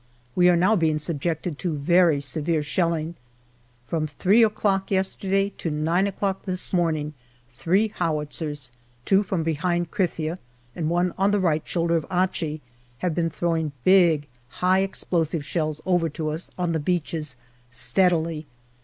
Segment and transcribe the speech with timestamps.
[0.33, 3.13] We are now being subjected to very severe shelling.
[3.85, 7.13] From three JANUARY 1916 313 o'clock yesterday to nine o'clock this morning
[7.51, 8.71] three how itzers,
[9.05, 10.39] two from behind Krithia
[10.75, 12.61] and one on the right shoulder of Achi,
[12.97, 17.35] have been throwing big high explosive shells over to us on the beaches
[17.69, 18.47] steadily.